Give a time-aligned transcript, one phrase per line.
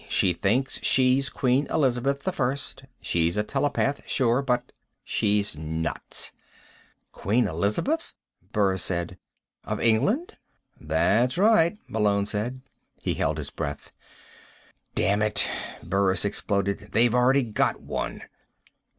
[0.09, 2.55] She thinks she's Queen Elizabeth I.
[3.01, 4.71] She's a telepath, sure, but
[5.03, 6.31] she's nuts."
[7.11, 8.15] "Queen Elizabeth?"
[8.51, 9.19] Burris said.
[9.63, 10.37] "Of England?"
[10.79, 12.61] "That's right," Malone said.
[12.99, 13.91] He held his breath.
[14.95, 15.47] "Damn it,"
[15.83, 18.23] Burris exploded, "they've already got one."